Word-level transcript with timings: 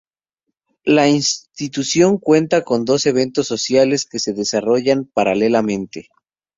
La 0.83 1.07
institución 1.09 2.17
cuenta 2.17 2.63
con 2.63 2.85
dos 2.85 3.05
eventos 3.05 3.45
sociales 3.45 4.05
que 4.07 4.17
se 4.17 4.33
desarrollan 4.33 5.05
paralelamente. 5.05 6.07